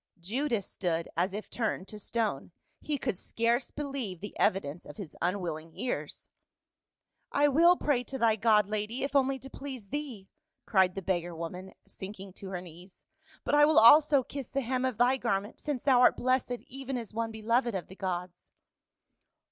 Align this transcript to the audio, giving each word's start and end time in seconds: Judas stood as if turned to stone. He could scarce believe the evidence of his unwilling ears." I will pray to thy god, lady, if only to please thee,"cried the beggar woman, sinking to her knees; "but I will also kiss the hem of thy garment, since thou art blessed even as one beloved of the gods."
Judas 0.19 0.65
stood 0.67 1.09
as 1.15 1.31
if 1.31 1.47
turned 1.47 1.87
to 1.89 1.99
stone. 1.99 2.51
He 2.79 2.97
could 2.97 3.19
scarce 3.19 3.69
believe 3.69 4.19
the 4.19 4.35
evidence 4.39 4.83
of 4.87 4.97
his 4.97 5.15
unwilling 5.21 5.73
ears." 5.75 6.31
I 7.41 7.47
will 7.47 7.75
pray 7.77 8.03
to 8.05 8.17
thy 8.17 8.35
god, 8.35 8.65
lady, 8.67 9.03
if 9.03 9.15
only 9.15 9.37
to 9.37 9.47
please 9.47 9.89
thee,"cried 9.89 10.95
the 10.95 11.03
beggar 11.03 11.35
woman, 11.35 11.75
sinking 11.87 12.33
to 12.33 12.49
her 12.49 12.61
knees; 12.61 13.05
"but 13.43 13.53
I 13.53 13.63
will 13.65 13.77
also 13.77 14.23
kiss 14.23 14.49
the 14.49 14.61
hem 14.61 14.85
of 14.85 14.97
thy 14.97 15.17
garment, 15.17 15.59
since 15.59 15.83
thou 15.83 16.01
art 16.01 16.17
blessed 16.17 16.63
even 16.65 16.97
as 16.97 17.13
one 17.13 17.29
beloved 17.29 17.75
of 17.75 17.85
the 17.87 17.95
gods." 17.95 18.49